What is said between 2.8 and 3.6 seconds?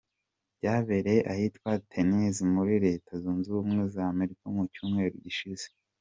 Leta zunze